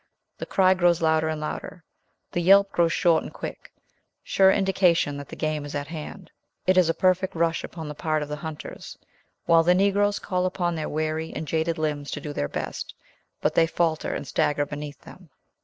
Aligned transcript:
The 0.39 0.47
cry 0.47 0.73
grows 0.73 0.99
louder 0.99 1.29
and 1.29 1.39
louder; 1.39 1.83
the 2.31 2.41
yelp 2.41 2.71
grows 2.71 2.91
short 2.91 3.21
and 3.21 3.31
quick, 3.31 3.71
sure 4.23 4.49
indication 4.51 5.15
that 5.17 5.29
the 5.29 5.35
game 5.35 5.63
is 5.63 5.75
at 5.75 5.89
hand. 5.89 6.31
It 6.65 6.75
is 6.75 6.89
a 6.89 6.95
perfect 6.95 7.35
rush 7.35 7.63
upon 7.63 7.87
the 7.87 7.93
part 7.93 8.23
of 8.23 8.27
the 8.29 8.37
hunters, 8.37 8.97
while 9.45 9.61
the 9.61 9.75
Negroes 9.75 10.17
call 10.17 10.47
upon 10.47 10.73
their 10.73 10.89
weary 10.89 11.31
and 11.35 11.47
jaded 11.47 11.77
limbs 11.77 12.09
to 12.13 12.19
do 12.19 12.33
their 12.33 12.49
best, 12.49 12.95
but 13.41 13.53
they 13.53 13.67
falter 13.67 14.11
and 14.15 14.25
stagger 14.27 14.65
beneath 14.65 15.01
them. 15.01 15.29